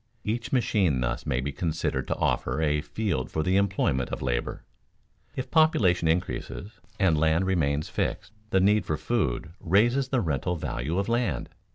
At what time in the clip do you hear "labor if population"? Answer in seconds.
4.23-6.07